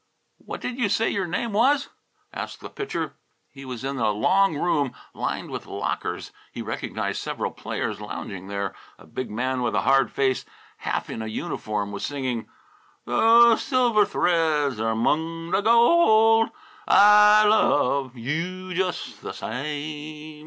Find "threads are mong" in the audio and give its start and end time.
14.05-15.51